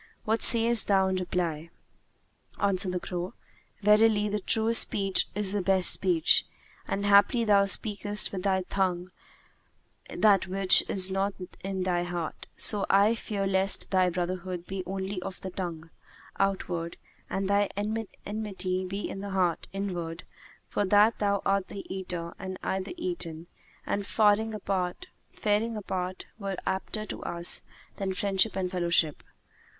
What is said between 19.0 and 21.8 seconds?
in the heart, inward; for that thou art